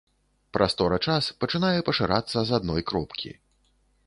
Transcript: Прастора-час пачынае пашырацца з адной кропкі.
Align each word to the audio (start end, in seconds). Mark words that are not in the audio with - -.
Прастора-час 0.57 1.23
пачынае 1.45 1.79
пашырацца 1.91 2.37
з 2.49 2.57
адной 2.61 2.81
кропкі. 2.93 3.31